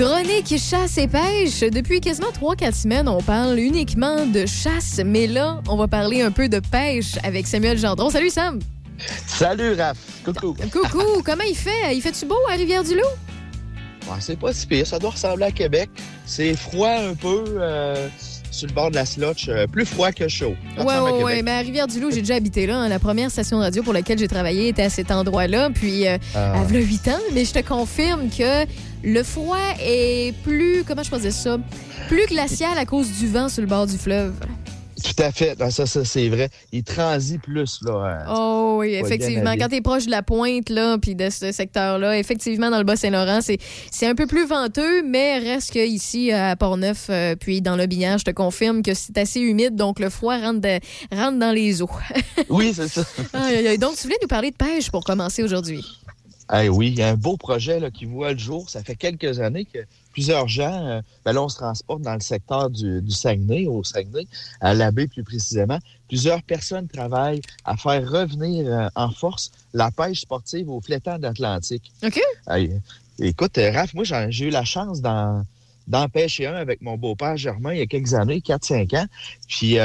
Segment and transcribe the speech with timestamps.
[0.00, 1.60] Chronique chasse et pêche.
[1.60, 6.30] Depuis quasiment 3-4 semaines, on parle uniquement de chasse, mais là, on va parler un
[6.30, 8.08] peu de pêche avec Samuel Gendron.
[8.08, 8.60] Salut Sam!
[9.26, 9.98] Salut Raph!
[10.24, 10.56] Coucou!
[10.72, 11.22] Coucou!
[11.22, 11.94] Comment il fait?
[11.94, 14.14] Il fait-tu beau à Rivière-du-Loup?
[14.20, 15.90] c'est pas si pire, ça doit ressembler à Québec.
[16.24, 18.08] C'est froid un peu euh,
[18.60, 20.54] sur le bord de la slotch, euh, plus froid que chaud.
[20.78, 21.42] Oui, oui, oui.
[21.42, 22.80] Mais à Rivière-du-Loup, j'ai déjà habité là.
[22.80, 22.88] Hein.
[22.88, 25.70] La première station de radio pour laquelle j'ai travaillé était à cet endroit-là.
[25.70, 26.62] Puis, euh, ah.
[26.68, 27.18] 8 ans.
[27.32, 28.66] Mais je te confirme que
[29.02, 31.56] le froid est plus, comment je faisais ça,
[32.08, 34.34] plus glacial à cause du vent sur le bord du fleuve.
[35.02, 35.56] Tout à fait.
[35.70, 36.50] Ça, ça c'est vrai.
[36.72, 38.24] Il transit plus, là.
[38.26, 38.34] Hein.
[38.34, 39.54] Oh oui, effectivement.
[39.58, 42.84] Quand tu es proche de la pointe, là, puis de ce secteur-là, effectivement, dans le
[42.84, 47.86] Bas-Saint-Laurent, c'est un peu plus venteux, mais reste qu'ici, à Port-Neuf, euh, puis dans le
[47.86, 50.68] Binière, je te confirme que c'est assez humide, donc le froid rentre,
[51.12, 51.90] rentre dans les eaux.
[52.48, 53.02] oui, c'est ça.
[53.78, 55.84] donc, tu voulais nous parler de pêche pour commencer aujourd'hui?
[56.70, 58.68] Oui, il y a un beau projet là, qui voit le jour.
[58.68, 59.78] Ça fait quelques années que
[60.12, 64.26] plusieurs gens, euh, ben là, on se transporte dans le secteur du, Saguenay, au Saguenay,
[64.60, 65.78] à la baie plus précisément.
[66.08, 71.22] Plusieurs personnes travaillent à faire revenir euh, en force la pêche sportive au flétan de
[71.22, 71.92] l'Atlantique.
[72.02, 72.20] OK.
[73.20, 77.72] écoute, euh, Raph, moi, j'ai eu la chance d'en pêcher un avec mon beau-père Germain
[77.72, 79.06] il y a quelques années, 4-5 ans.
[79.46, 79.78] Puis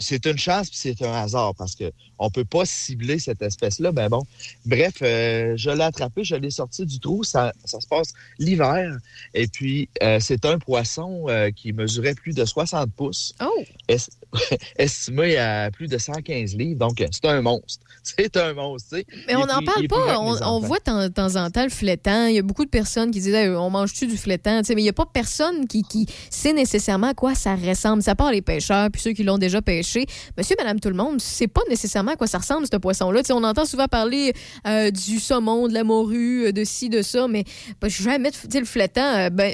[0.00, 3.92] c'est une chance puis c'est un hasard parce que on peut pas cibler cette espèce-là.
[3.92, 4.22] Ben bon,
[4.66, 7.24] bref, euh, je l'ai attrapé, je l'ai sorti du trou.
[7.24, 8.98] Ça, ça se passe l'hiver.
[9.32, 13.34] Et puis, euh, c'est un poisson euh, qui mesurait plus de 60 pouces.
[13.42, 13.64] Oh!
[14.76, 16.78] estimé à plus de 115 livres.
[16.78, 17.84] Donc, c'est un monstre.
[18.02, 18.96] C'est un monstre.
[19.28, 20.18] Mais on n'en parle pas.
[20.18, 22.26] On, voit de temps en temps le flétan.
[22.26, 24.62] Il y a beaucoup de personnes qui disent on mange-tu du flétan?
[24.70, 28.02] mais il n'y a pas personne qui, qui, sait nécessairement à quoi ça ressemble.
[28.02, 29.89] Ça part les pêcheurs puis ceux qui l'ont déjà pêché.
[30.36, 33.22] Monsieur, madame, tout le monde, c'est pas nécessairement à quoi ça ressemble, ce poisson-là.
[33.30, 34.32] On entend souvent parler
[34.66, 37.44] euh, du saumon, de la morue, euh, de ci, de ça, mais
[37.80, 39.02] ben, jamais le flétan.
[39.02, 39.52] Euh, ben,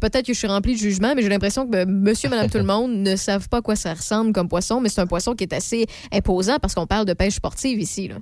[0.00, 2.58] peut-être que je suis rempli de jugement, mais j'ai l'impression que ben, monsieur, madame, tout
[2.58, 5.34] le monde ne savent pas à quoi ça ressemble comme poisson, mais c'est un poisson
[5.34, 8.08] qui est assez imposant parce qu'on parle de pêche sportive ici.
[8.08, 8.16] Là.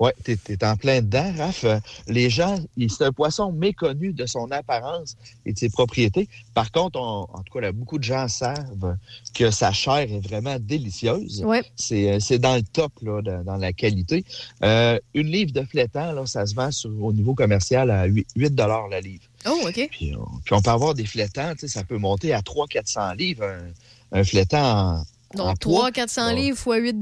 [0.00, 1.66] Oui, tu es, en plein dedans, Raph.
[2.08, 6.26] Les gens, c'est un poisson méconnu de son apparence et de ses propriétés.
[6.54, 8.96] Par contre, en tout cas, beaucoup de gens savent
[9.34, 11.44] que sa chair est vraiment délicieuse.
[11.44, 11.62] Ouais.
[11.76, 14.24] C'est dans le top, là, dans la qualité.
[14.62, 18.26] Euh, une livre de flétan, là, ça se vend sur, au niveau commercial à 8
[18.36, 19.24] la livre.
[19.46, 19.88] Oh, OK.
[19.90, 20.14] Puis,
[20.50, 25.04] on peut avoir des flétans, ça peut monter à 300-400 livres, un, un flétan en,
[25.34, 26.96] donc, 300-400 livres fois 8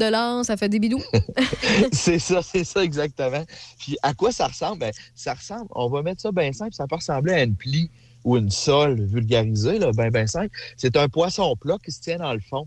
[0.44, 1.02] ça fait des bidous.
[1.92, 3.44] c'est ça, c'est ça exactement.
[3.78, 4.80] Puis à quoi ça ressemble?
[4.80, 7.90] Ben, ça ressemble, on va mettre ça bien simple, ça peut ressembler à une plie
[8.24, 10.54] ou une sole vulgarisée, là, bien, bien simple.
[10.76, 12.66] C'est un poisson plat qui se tient dans le fond.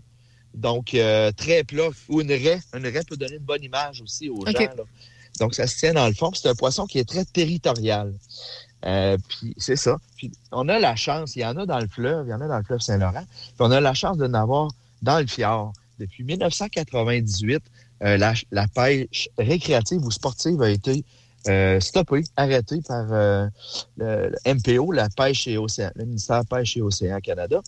[0.54, 1.88] Donc, euh, très plat.
[2.08, 2.60] Ou une raie.
[2.74, 4.52] Une raie peut donner une bonne image aussi aux gens.
[5.40, 6.30] Donc, ça se tient dans le fond.
[6.34, 8.12] C'est un poisson qui est très territorial.
[8.84, 9.96] Euh, puis c'est ça.
[10.16, 12.40] Puis on a la chance, il y en a dans le fleuve, il y en
[12.40, 13.24] a dans le fleuve Saint-Laurent.
[13.30, 15.72] Puis on a la chance de n'avoir dans le fjord.
[15.98, 17.62] Depuis 1998,
[18.02, 21.04] euh, la, pêche récréative ou sportive a été
[21.48, 23.46] euh, stoppée, arrêtée par euh,
[23.96, 27.60] le, MPO, la pêche et océan, le ministère Pêche et Océan Canada,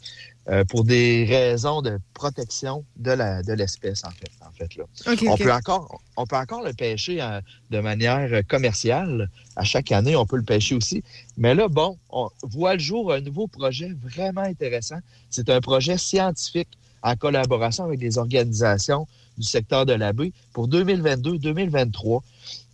[0.69, 4.31] pour des raisons de protection de la de l'espèce en fait.
[4.47, 4.85] En fait là.
[5.27, 7.27] on peut encore on peut encore le pêcher
[7.71, 9.31] de manière commerciale.
[9.57, 11.03] À chaque année, on peut le pêcher aussi.
[11.39, 14.99] Mais là, bon, on voit le jour un nouveau projet vraiment intéressant.
[15.31, 19.07] C'est un projet scientifique en collaboration avec des organisations
[19.39, 20.33] du secteur de la baie.
[20.53, 22.21] Pour 2022-2023,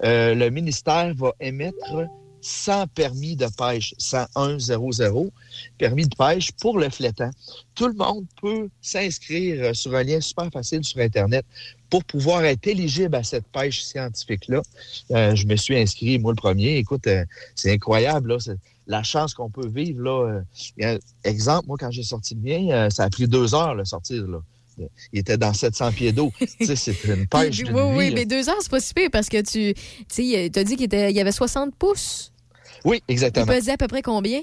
[0.04, 2.06] euh, le ministère va émettre
[2.40, 5.30] 100 permis de pêche, 10100
[5.78, 7.30] permis de pêche pour le flétan.
[7.74, 11.44] Tout le monde peut s'inscrire sur un lien super facile sur Internet
[11.88, 14.62] pour pouvoir être éligible à cette pêche scientifique-là.
[15.10, 16.76] Euh, je me suis inscrit, moi, le premier.
[16.76, 17.24] Écoute, euh,
[17.54, 18.38] c'est incroyable, là
[18.90, 20.44] la chance qu'on peut vivre.
[20.80, 23.84] Euh, exemple, moi, quand j'ai sorti le mien, euh, ça a pris deux heures le
[23.84, 24.26] sortir.
[24.26, 24.40] Là.
[25.12, 26.32] Il était dans 700 pieds d'eau.
[26.60, 27.62] c'est une pêche.
[27.72, 29.75] oui, oui, mais deux heures, c'est pas si pire parce que tu
[30.58, 32.32] as dit qu'il y avait 60 pouces.
[32.84, 33.46] Oui, exactement.
[33.46, 34.40] Il pesait à peu près combien?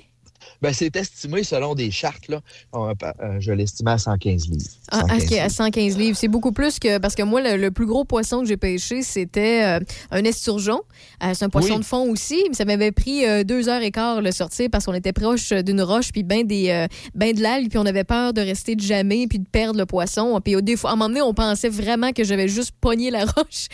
[0.61, 2.27] Ben, c'est estimé selon des chartes.
[2.27, 2.41] Là.
[2.75, 4.63] Euh, je l'estimais à 115 livres.
[4.91, 6.17] Ah, OK, à 115 livres.
[6.17, 6.97] C'est beaucoup plus que.
[6.97, 9.79] Parce que moi, le, plus gros poisson que j'ai pêché, c'était euh,
[10.11, 10.81] un esturgeon.
[11.23, 12.43] Euh, c'est un poisson de fond aussi.
[12.47, 15.81] Mais ça m'avait pris deux heures et quart le sortir parce qu'on était proche d'une
[15.81, 19.27] roche, puis ben, des, ben de l'algue, puis on avait peur de rester de jamais,
[19.27, 20.39] puis de perdre le poisson.
[20.43, 23.25] Puis des fois, à un moment donné, on pensait vraiment que j'avais juste pogné la
[23.37, 23.67] roche,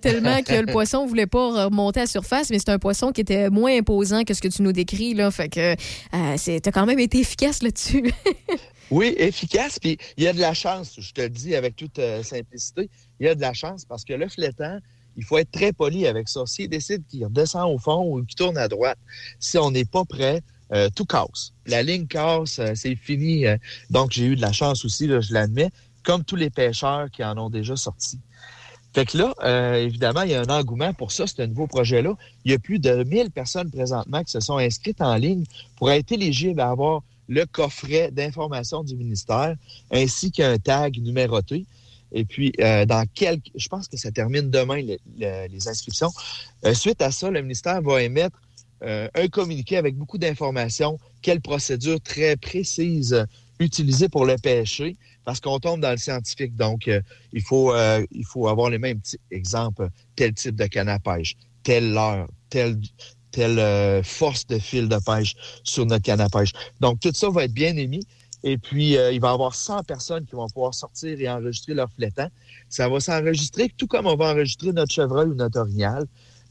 [0.00, 2.50] tellement que le poisson voulait pas remonter à la surface.
[2.50, 5.14] Mais c'est un poisson qui était moins imposant que ce que tu nous décris.
[5.14, 5.30] Là.
[5.30, 5.74] Fait que
[6.14, 8.12] euh, tu as quand même été efficace là-dessus.
[8.90, 9.78] oui, efficace.
[9.78, 12.88] Puis il y a de la chance, je te le dis avec toute euh, simplicité,
[13.20, 14.78] il y a de la chance parce que le flétan,
[15.16, 16.46] il faut être très poli avec ça.
[16.46, 18.98] S'il décide qu'il redescend au fond ou qu'il tourne à droite,
[19.40, 20.42] si on n'est pas prêt,
[20.72, 21.52] euh, tout casse.
[21.66, 23.44] La ligne casse, c'est fini.
[23.90, 25.70] donc, j'ai eu de la chance aussi, je l'admets,
[26.04, 28.20] comme tous les pêcheurs qui en ont déjà sorti.
[28.94, 32.14] Fait que là, évidemment, il y a un engouement pour ça, ce nouveau projet-là.
[32.44, 35.44] Il y a plus de 1000 personnes présentement qui se sont inscrites en ligne
[35.76, 39.54] pour être éligibles à avoir le coffret d'information du ministère
[39.92, 41.66] ainsi qu'un tag numéroté.
[42.12, 46.10] Et puis, euh, dans quelques, je pense que ça termine demain les, inscriptions.
[46.64, 48.40] Euh, suite à ça, le ministère va émettre
[48.82, 53.26] euh, un communiqué avec beaucoup d'informations, quelle procédure très précise
[53.60, 54.96] utiliser pour le pêcher,
[55.28, 56.56] parce qu'on tombe dans le scientifique.
[56.56, 56.88] Donc,
[57.34, 61.94] il, faut, il faut avoir les mêmes exemples, tel type de canne à pêche, telle
[61.98, 62.80] heure, telle,
[63.30, 65.34] telle force de fil de pêche
[65.64, 66.52] sur notre canne à pêche.
[66.80, 68.06] Donc, tout ça va être bien émis.
[68.44, 71.74] Et puis, euh, il va y avoir 100 personnes qui vont pouvoir sortir et enregistrer
[71.74, 72.28] leur flétan.
[72.68, 76.06] Ça va s'enregistrer tout comme on va enregistrer notre chevreuil ou notre orignal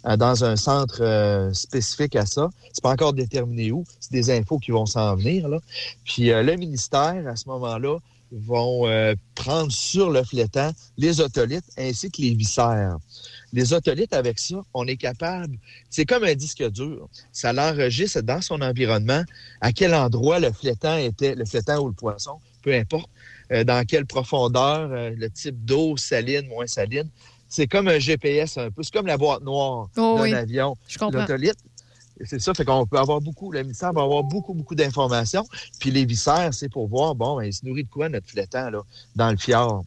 [0.06, 2.50] euh, dans un centre euh, spécifique à ça.
[2.74, 3.86] C'est pas encore déterminé où.
[4.00, 5.48] C'est des infos qui vont s'en venir.
[6.04, 8.00] Puis, le ministère, à ce moment-là,
[8.32, 8.88] vont
[9.36, 12.98] prendre sur le flétan les otolithes ainsi que les viscères.
[13.54, 15.58] Les otolithes, avec ça, on est capable,
[15.90, 17.08] c'est comme un disque dur.
[17.32, 19.24] Ça l'enregistre dans son environnement,
[19.62, 23.10] à quel endroit le flétan était, le flétan ou le poisson, peu importe,
[23.52, 27.10] euh, dans quelle profondeur, euh, le type d'eau, saline, moins saline.
[27.48, 28.84] C'est comme un GPS un peu.
[28.84, 30.76] C'est comme la boîte noire oh d'un avion.
[30.88, 31.26] Je comprends.
[32.26, 35.46] C'est ça, fait qu'on peut avoir beaucoup, le ministère va avoir beaucoup, beaucoup d'informations.
[35.80, 38.70] Puis les viscères, c'est pour voir, bon, ben, il se nourrit de quoi notre flétan,
[38.70, 38.82] là,
[39.16, 39.84] dans le fjord.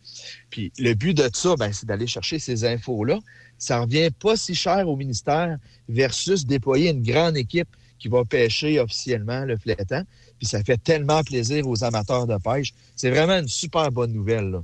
[0.51, 3.19] Puis le but de ça, ben, c'est d'aller chercher ces infos-là.
[3.59, 7.69] Ça revient pas si cher au ministère versus déployer une grande équipe
[7.99, 10.03] qui va pêcher officiellement le flétan.
[10.39, 12.73] Puis ça fait tellement plaisir aux amateurs de pêche.
[12.97, 14.51] C'est vraiment une super bonne nouvelle.
[14.51, 14.63] Là.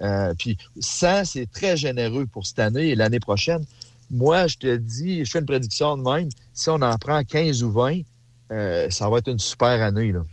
[0.00, 3.64] Euh, puis ça, c'est très généreux pour cette année et l'année prochaine
[4.10, 7.62] moi, je te dis, je fais une prédiction de même, si on en prend 15
[7.62, 8.00] ou 20,
[8.50, 10.12] euh, ça va être une super année.
[10.12, 10.24] Là.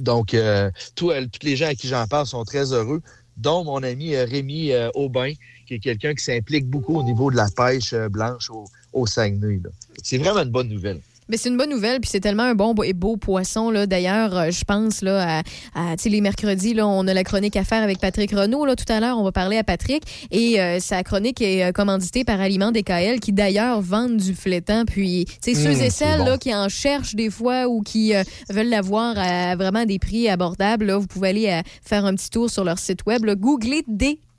[0.00, 3.02] Donc, euh, tous les gens à qui j'en parle sont très heureux,
[3.36, 5.32] dont mon ami euh, Rémi Aubin,
[5.66, 9.60] qui est quelqu'un qui s'implique beaucoup au niveau de la pêche blanche au, au Saguenay.
[10.02, 11.00] C'est vraiment une bonne nouvelle.
[11.30, 13.70] Mais c'est une bonne nouvelle, puis c'est tellement un bon et beau poisson.
[13.70, 13.86] Là.
[13.86, 15.42] D'ailleurs, euh, je pense là,
[15.74, 18.66] à, les mercredis, là, on a la chronique à faire avec Patrick Renault.
[18.66, 20.02] Là, tout à l'heure, on va parler à Patrick.
[20.32, 24.84] Et euh, sa chronique est euh, commanditée par Aliments DKL, qui d'ailleurs vendent du flétan.
[24.84, 28.12] Puis, ceux mmh, et celles là, qui en cherchent des fois ou qui
[28.48, 32.50] veulent l'avoir à vraiment des prix abordables, là, vous pouvez aller faire un petit tour
[32.50, 33.24] sur leur site web.
[33.24, 33.36] Là.
[33.36, 33.84] Googlez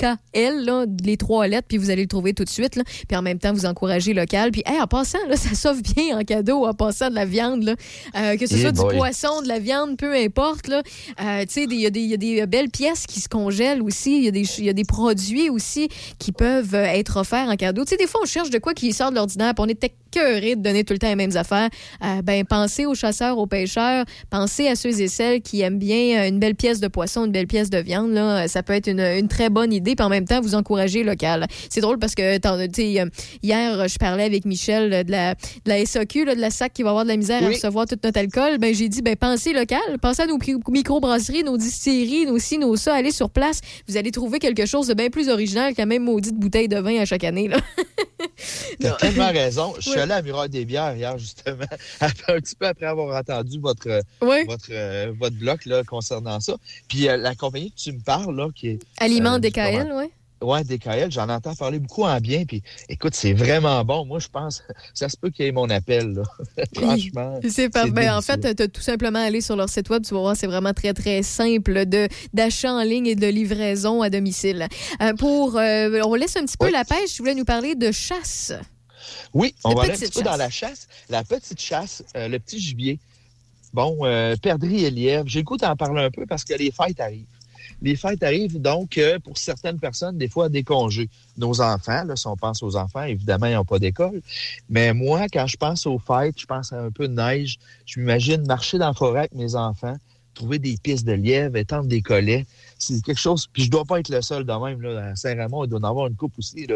[0.02, 2.76] DKL L, les trois lettres, puis vous allez le trouver tout de suite.
[2.76, 2.84] Là.
[3.08, 4.52] Puis en même temps, vous encouragez local.
[4.52, 7.64] Puis en passant, là, ça sauve bien en cadeau, en passant de la viande.
[7.64, 7.76] Là.
[8.16, 10.68] Euh, que ce soit du poisson, de la viande, peu importe.
[10.68, 10.82] Là.
[11.22, 14.26] Euh, il y, y, a des belles pièces qui se congèlent aussi.
[14.26, 15.90] Il y, y, a des produits aussi
[16.20, 17.84] qui peuvent euh, être offerts en cadeau.
[17.86, 20.62] sais des fois, on cherche de quoi qui sort de l'ordinaire, on est écœuré de
[20.62, 21.70] donner tout le temps les mêmes affaires.
[22.24, 26.40] ben, pensez aux chasseurs, aux pêcheurs, pensez à ceux et celles qui aiment bien une
[26.40, 28.12] belle pièce de poisson, une belle pièce de viande.
[28.12, 28.48] Là.
[28.48, 31.48] Ça peut être une, une très bonne idée puis en même temps, vous encouragez local.
[31.70, 33.10] C'est drôle parce que euh,
[33.44, 36.90] hier, je parlais avec Michel de la, de la SAQ, de la SAC qui va
[36.90, 38.58] avoir de la misère à recevoir tout notre alcool.
[38.60, 40.38] Ben, j'ai dit, ben, pensez local, pensez à nos
[40.70, 43.62] microbrasseries, nos distilleries, nos ci, nos ça, allez sur place.
[43.88, 47.00] Vous allez trouver quelque chose de bien plus original qu'à même maudite bouteille de vin
[47.00, 47.50] à chaque année.
[48.84, 49.74] as tellement raison.
[49.80, 51.66] Je suis allé à Muraille des Bières hier, justement,
[52.02, 56.56] un petit peu après avoir entendu votre, votre, euh, votre bloc là, concernant ça.
[56.88, 58.80] Puis euh, la compagnie que tu me parles, là, qui est.
[58.98, 60.06] Aliment DKL, oui.
[60.42, 62.46] Oui, DKL, j'en entends parler beaucoup en bien.
[62.46, 64.06] Puis écoute, c'est vraiment bon.
[64.06, 66.24] Moi, je pense, ça se peut qu'il y ait mon appel, là.
[66.76, 67.40] Franchement.
[67.48, 70.04] C'est pas ben, En fait, tu as tout simplement aller sur leur site web.
[70.04, 71.86] Tu vas voir, c'est vraiment très, très simple
[72.34, 74.68] d'achat en ligne et de livraison à domicile.
[75.02, 77.14] Euh, pour, euh, on laisse un petit peu la pêche.
[77.14, 78.54] Tu voulais nous parler de chasse.
[79.34, 80.88] Oui, on va aller un petit peu dans la chasse.
[81.10, 83.00] La petite chasse, euh, le petit gibier.
[83.74, 84.00] Bon,
[84.42, 85.24] perdrix et lièvre.
[85.28, 87.26] J'ai le goût d'en parler un peu parce que les fêtes arrivent
[87.82, 91.10] les fêtes arrivent donc euh, pour certaines personnes, des fois, des congés.
[91.38, 94.22] Nos enfants, là, si on pense aux enfants, évidemment, ils n'ont pas d'école.
[94.70, 97.58] Mais moi, quand je pense aux fêtes, je pense à un peu de neige.
[97.86, 99.96] Je m'imagine marcher dans la forêt avec mes enfants,
[100.34, 102.46] trouver des pistes de lièvre, étendre des collets.
[102.78, 103.48] C'est quelque chose.
[103.52, 104.82] Puis je dois pas être le seul de même.
[104.82, 106.68] Là, à Saint-Ramon, il doit en avoir une coupe aussi.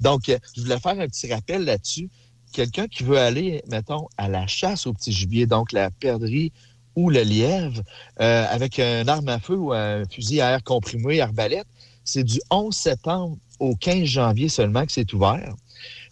[0.00, 2.08] Donc, euh, je voulais faire un petit rappel là-dessus.
[2.52, 6.52] Quelqu'un qui veut aller, mettons, à la chasse au petit gibier, donc la perdrix
[6.98, 7.80] ou le lièvre
[8.20, 11.68] euh, avec un arme à feu ou un fusil à air comprimé, arbalète,
[12.02, 15.54] c'est du 11 septembre au 15 janvier seulement que c'est ouvert.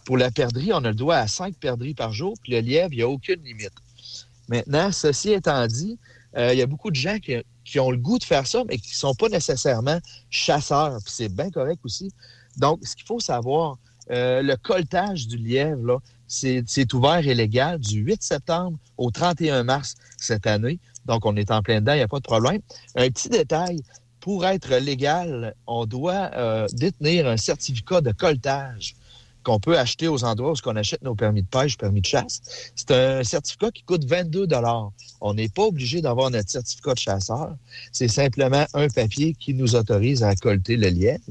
[0.05, 2.93] Pour la perdrix, on a le droit à 5 perdrix par jour, puis le lièvre,
[2.93, 3.73] il n'y a aucune limite.
[4.47, 5.99] Maintenant, ceci étant dit,
[6.37, 8.77] euh, il y a beaucoup de gens qui, ont le goût de faire ça, mais
[8.77, 12.13] qui ne sont pas nécessairement chasseurs, puis c'est bien correct aussi.
[12.55, 13.77] Donc, ce qu'il faut savoir,
[14.09, 19.63] euh, le coltage du lièvre, là, c'est ouvert et légal du 8 septembre au 31
[19.63, 20.79] mars cette année.
[21.05, 22.61] Donc, on est en plein dedans, il n'y a pas de problème.
[22.95, 23.81] Un petit détail,
[24.19, 28.95] pour être légal, on doit euh, détenir un certificat de coltage
[29.47, 32.41] qu'on peut acheter aux endroits où on achète nos permis de pêche, permis de chasse.
[32.75, 34.45] C'est un certificat qui coûte 22
[35.21, 37.55] On n'est pas obligé d'avoir notre certificat de chasseur.
[37.93, 41.23] C'est simplement un papier qui nous autorise à colter le lièvre.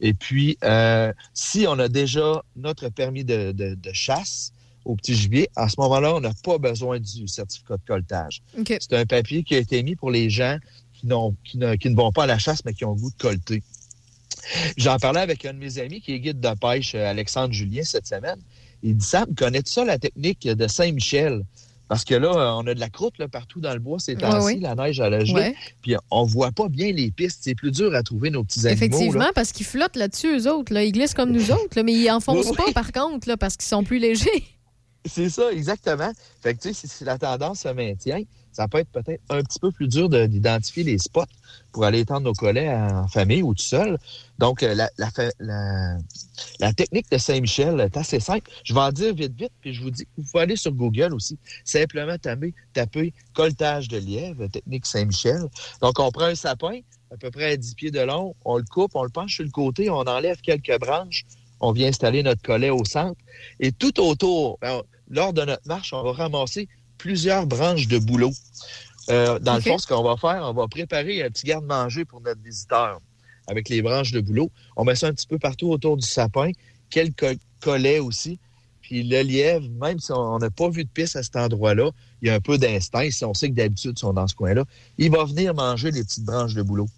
[0.00, 4.52] Et puis, euh, si on a déjà notre permis de, chasse,
[4.84, 8.42] au petit gibier, à ce moment-là, on n'a pas besoin du certificat de coltage.
[8.66, 10.58] C'est un papier qui a été mis pour les gens
[10.94, 11.06] qui,
[11.44, 13.22] qui, ne, qui ne vont pas à la chasse, mais qui ont le goût de
[13.22, 13.62] colter.
[14.76, 17.82] J'en parlais avec un de mes amis qui est guide de pêche, euh, Alexandre Julien,
[17.84, 18.38] cette semaine.
[18.82, 21.42] Il dit Sam, connais-tu ça la technique de Saint-Michel?
[21.88, 24.14] Parce que là, euh, on a de la croûte là, partout dans le bois ces
[24.14, 25.54] temps-ci, la neige à la gelée.
[25.82, 27.40] Puis on voit pas bien les pistes.
[27.42, 28.86] C'est plus dur à trouver nos petits animaux.
[28.86, 30.72] Effectivement, parce qu'ils flottent là-dessus, eux autres.
[30.72, 30.84] Là.
[30.84, 33.84] Ils glissent comme nous autres, mais ils enfoncent pas, par contre, là, parce qu'ils sont
[33.84, 34.42] plus légers.
[35.04, 36.12] C'est ça, exactement.
[36.40, 39.58] Fait que, tu sais, si la tendance se maintient, ça peut être peut-être un petit
[39.58, 41.24] peu plus dur d'identifier les spots
[41.72, 43.98] pour aller étendre nos collets en famille ou tout seul.
[44.38, 44.74] Donc, euh,
[45.40, 48.50] la, technique de Saint-Michel est assez simple.
[48.64, 51.14] Je vais en dire vite, vite, puis je vous dis vous pouvez aller sur Google
[51.14, 51.38] aussi.
[51.64, 55.48] Simplement taper, taper coltage de lièvre, technique Saint-Michel.
[55.80, 56.80] Donc, on prend un sapin,
[57.10, 59.44] à peu près à 10 pieds de long, on le coupe, on le penche sur
[59.44, 61.24] le côté, on enlève quelques branches,
[61.62, 63.18] on vient installer notre collet au centre.
[63.60, 64.58] Et tout autour,
[65.08, 68.32] lors de notre marche, on va ramasser plusieurs branches de bouleau.
[69.10, 72.20] Euh, dans le fond, ce qu'on va faire, on va préparer un petit garde-manger pour
[72.20, 73.00] notre visiteur
[73.48, 74.50] avec les branches de bouleau.
[74.76, 76.50] On met ça un petit peu partout autour du sapin,
[76.90, 78.38] quelques collets aussi.
[78.80, 81.90] Puis le lièvre, même si on n'a pas vu de piste à cet endroit-là,
[82.20, 83.10] il y a un peu d'instinct.
[83.10, 84.64] Si on sait que d'habitude, ils sont dans ce coin-là,
[84.98, 86.88] il va venir manger les petites branches de bouleau.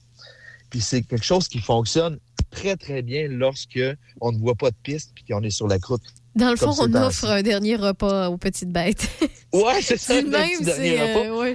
[0.74, 2.18] Puis c'est quelque chose qui fonctionne
[2.50, 3.78] très, très bien lorsque
[4.20, 6.02] on ne voit pas de piste puis qu'on est sur la croûte.
[6.34, 9.08] Dans le fond, on offre un dernier repas aux petites bêtes.
[9.52, 11.44] ouais, c'est ça, le même, dernier repas.
[11.46, 11.54] Euh,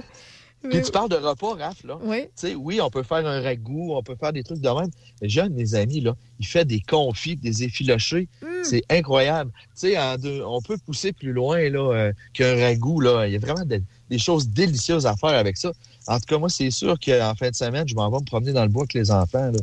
[0.70, 1.98] Puis tu parles de repas, Raph, là.
[2.02, 2.22] Oui.
[2.22, 4.88] Tu sais, oui, on peut faire un ragoût, on peut faire des trucs de même.
[5.20, 8.26] J'ai un de mes amis, là, il fait des confits, des effilochés.
[8.40, 8.46] Mm.
[8.62, 9.52] C'est incroyable.
[9.78, 9.98] Tu sais,
[10.46, 13.26] on peut pousser plus loin, là, euh, qu'un ragoût, là.
[13.26, 15.72] Il y a vraiment des choses délicieuses à faire avec ça.
[16.10, 18.52] En tout cas, moi, c'est sûr qu'en fin de semaine, je m'en vais me promener
[18.52, 19.60] dans le bois avec les enfants, là.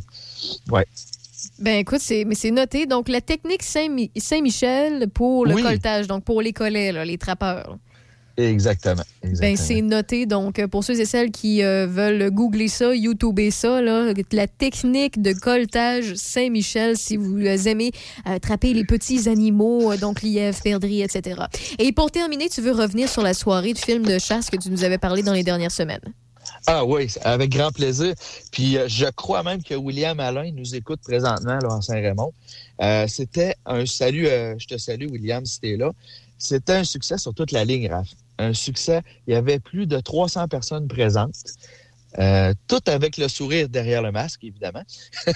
[0.70, 0.86] Ouais.
[1.58, 2.86] Ben écoute, c'est mais c'est noté.
[2.86, 7.78] Donc la technique Saint-Michel pour le coltage, donc pour les collets, les trappeurs.
[8.38, 9.02] Exactement.
[9.40, 10.24] Ben, c'est noté.
[10.24, 15.20] Donc, pour ceux et celles qui euh, veulent googler ça, YouTuber ça, là, la technique
[15.20, 17.90] de coltage Saint-Michel, si vous aimez
[18.24, 21.42] attraper les petits animaux, euh, donc lièvres, perdrix, etc.
[21.80, 24.70] Et pour terminer, tu veux revenir sur la soirée de film de chasse que tu
[24.70, 26.14] nous avais parlé dans les dernières semaines?
[26.70, 28.14] Ah oui, avec grand plaisir.
[28.52, 32.34] Puis euh, je crois même que William Alain nous écoute présentement là, en Saint-Raymond.
[32.82, 35.92] Euh, c'était un salut, euh, je te salue William si t'es là.
[36.36, 38.08] C'était un succès sur toute la ligne, Raph.
[38.36, 39.00] Un succès.
[39.26, 41.36] Il y avait plus de 300 personnes présentes.
[42.66, 44.82] tout avec le sourire derrière le masque, évidemment.
[45.24, 45.32] tout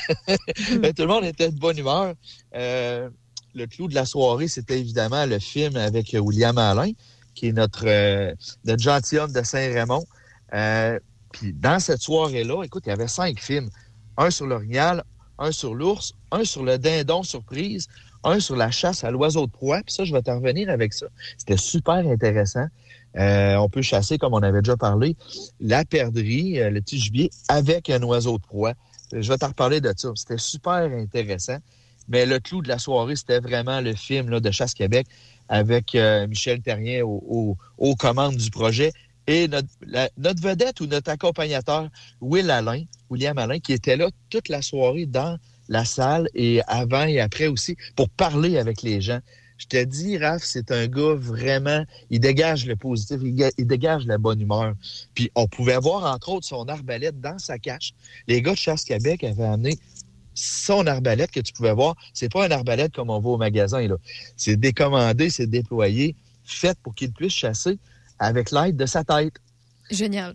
[1.02, 2.12] le monde était de bonne humeur.
[2.52, 6.92] le clou de la soirée, c'était évidemment le film avec William Alain,
[7.34, 7.86] qui est notre,
[8.66, 10.04] notre gentilhomme de Saint-Raymond.
[11.32, 13.70] Puis dans cette soirée-là, écoute, il y avait cinq films.
[14.16, 15.02] Un sur l'orignal,
[15.38, 17.88] un sur l'ours, un sur le dindon surprise,
[18.24, 19.80] un sur la chasse à l'oiseau de proie.
[19.84, 21.06] Puis ça, je vais te revenir avec ça.
[21.38, 22.66] C'était super intéressant.
[23.16, 25.16] Euh, on peut chasser, comme on avait déjà parlé,
[25.60, 28.74] la perdrix, euh, le petit gibier, avec un oiseau de proie.
[29.12, 30.10] Je vais te reparler de ça.
[30.14, 31.58] C'était super intéressant.
[32.08, 35.06] Mais le clou de la soirée, c'était vraiment le film là, de Chasse Québec
[35.48, 38.92] avec euh, Michel Terrien aux commandes du projet
[39.26, 39.68] et notre,
[40.42, 41.88] vedette ou notre accompagnateur,
[42.20, 45.38] Will Alain, William Alain, qui était là toute la soirée dans
[45.68, 49.20] la salle et avant et après aussi pour parler avec les gens.
[49.58, 54.18] Je te dis, Raph, c'est un gars vraiment, il dégage le positif, il, dégage la
[54.18, 54.74] bonne humeur.
[55.14, 57.92] Puis on pouvait voir, entre autres, son arbalète dans sa cache.
[58.26, 59.78] Les gars de Chasse Québec avaient amené
[60.34, 61.94] son arbalète que tu pouvais voir.
[62.12, 63.94] C'est pas un arbalète comme on voit au magasin, là.
[64.36, 67.78] C'est décommandé, c'est déployé, fait pour qu'il puisse chasser
[68.22, 69.34] avec l'aide de sa tête.
[69.90, 70.34] Génial.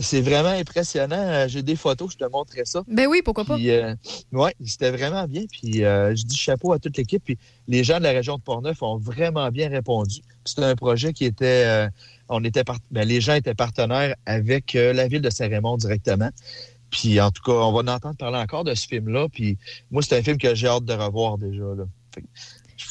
[0.00, 1.16] C'est vraiment impressionnant.
[1.16, 2.84] Euh, j'ai des photos, je te montrerai ça.
[2.86, 3.58] Ben oui, pourquoi pas.
[3.58, 3.96] Euh,
[4.32, 5.44] oui, c'était vraiment bien.
[5.50, 7.24] Puis euh, je dis chapeau à toute l'équipe.
[7.24, 10.20] Puis les gens de la région de Portneuf ont vraiment bien répondu.
[10.44, 11.88] C'était un projet qui était,
[12.28, 16.30] on était, ben, les gens étaient partenaires avec la ville de Saint-Raymond directement.
[16.90, 19.28] Puis en tout cas, on va en entendre parler encore de ce film-là.
[19.30, 19.58] Puis
[19.90, 21.64] moi, c'est un film que j'ai hâte de revoir déjà.
[21.76, 21.84] Là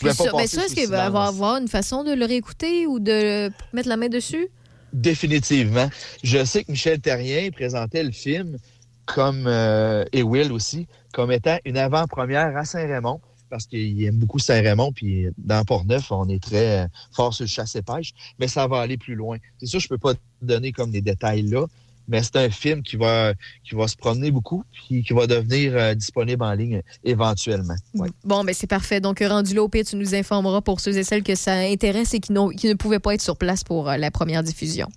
[0.03, 3.98] mais ça, est-ce qu'il va avoir une façon de le réécouter ou de mettre la
[3.98, 4.48] main dessus?
[4.94, 5.89] Définitivement.
[6.24, 8.58] Je sais que Michel Terrien présentait le film
[9.06, 13.20] comme, euh, et Will aussi, comme étant une avant-première à Saint-Raymond.
[13.50, 14.91] parce qu'il aime beaucoup Saint-Raymond.
[14.91, 18.82] Puis dans Port-Neuf, on est très fort sur le chasse et pêche, mais ça va
[18.82, 19.38] aller plus loin.
[19.60, 21.65] C'est sûr, je peux pas donner comme des détails là,
[22.08, 23.34] mais c'est un film qui va,
[23.64, 27.76] qui va se promener beaucoup puis qui va devenir euh, disponible en ligne éventuellement.
[28.24, 29.02] Bon, ben c'est parfait.
[29.02, 32.14] Donc, rendu là au pire, tu nous informeras pour ceux et celles que ça intéresse
[32.14, 34.88] et qui, qui ne pouvaient pas être sur place pour euh, la première diffusion.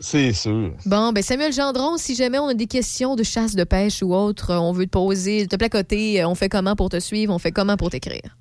[0.00, 0.72] C'est sûr.
[0.84, 4.14] Bon, ben Samuel Gendron, si jamais on a des questions de chasse, de pêche ou
[4.14, 7.52] autre, on veut te poser, te placoter, on fait comment pour te suivre, on fait
[7.52, 8.36] comment pour t'écrire?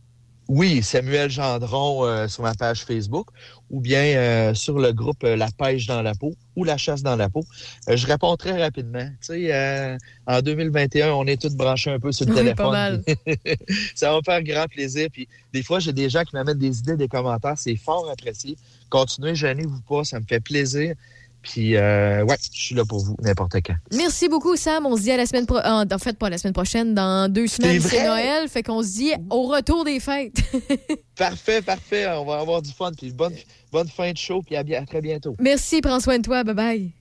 [0.53, 3.29] Oui, Samuel Gendron euh, sur ma page Facebook
[3.70, 7.01] ou bien euh, sur le groupe euh, La pêche dans la peau ou La chasse
[7.01, 7.46] dans la peau.
[7.88, 9.08] je réponds très rapidement.
[9.25, 12.55] Tu sais, en 2021, on est tous branchés un peu sur le téléphone.
[12.58, 13.03] Pas mal.
[13.96, 15.08] ça va me faire grand plaisir.
[15.10, 17.58] Puis des fois, j'ai des gens qui m'amènent des idées, des commentaires.
[17.58, 18.58] C'est fort apprécié.
[18.89, 20.03] Continuez, gênez-vous pas.
[20.03, 20.96] Ça me fait plaisir.
[21.41, 23.75] Puis, euh, ouais, je suis là pour vous n'importe quand.
[23.95, 24.86] Merci beaucoup, Sam.
[24.86, 25.88] On se dit à la semaine prochaine.
[25.91, 28.48] En fait, pas la semaine prochaine, dans deux semaines, c'est Noël.
[28.48, 30.36] Fait qu'on se dit au retour des fêtes.
[31.17, 32.07] parfait, parfait.
[32.07, 32.91] On va avoir du fun.
[32.98, 33.33] Puis bonne,
[33.71, 34.41] bonne fin de show.
[34.41, 35.36] Puis à, à très bientôt.
[35.39, 35.81] Merci.
[35.81, 36.43] Prends soin de toi.
[36.43, 37.00] Bye bye.